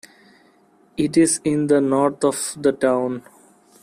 [0.97, 3.21] It is in the north of the town.